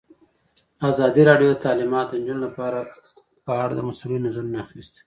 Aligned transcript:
ازادي 0.89 1.21
راډیو 1.29 1.49
د 1.51 1.55
تعلیمات 1.65 2.07
د 2.09 2.13
نجونو 2.21 2.41
لپاره 2.47 2.79
په 3.45 3.51
اړه 3.63 3.73
د 3.75 3.81
مسؤلینو 3.89 4.25
نظرونه 4.27 4.57
اخیستي. 4.65 4.99